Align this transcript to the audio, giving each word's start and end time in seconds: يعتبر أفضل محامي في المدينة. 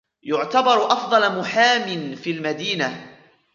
يعتبر 0.23 0.85
أفضل 0.93 1.39
محامي 1.39 2.15
في 2.15 2.31
المدينة. 2.31 3.17